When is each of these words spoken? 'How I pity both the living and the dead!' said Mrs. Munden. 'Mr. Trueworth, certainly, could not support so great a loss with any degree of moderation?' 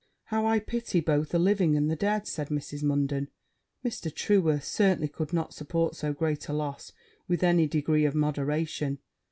'How 0.23 0.47
I 0.47 0.57
pity 0.57 0.99
both 0.99 1.29
the 1.29 1.37
living 1.37 1.77
and 1.77 1.87
the 1.87 1.95
dead!' 1.95 2.25
said 2.25 2.47
Mrs. 2.49 2.81
Munden. 2.81 3.29
'Mr. 3.85 4.11
Trueworth, 4.11 4.63
certainly, 4.63 5.07
could 5.07 5.31
not 5.31 5.53
support 5.53 5.93
so 5.95 6.11
great 6.11 6.47
a 6.47 6.53
loss 6.53 6.91
with 7.27 7.43
any 7.43 7.67
degree 7.67 8.05
of 8.05 8.15
moderation?' 8.15 8.97